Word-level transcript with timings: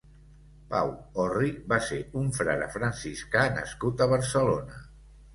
Pau 0.69 0.87
Orri 1.23 1.49
va 1.73 1.77
ser 1.87 1.99
un 2.21 2.31
frare 2.37 2.69
franciscà 2.77 3.43
nascut 3.59 4.01
a 4.01 4.09
Barcelona. 4.15 4.81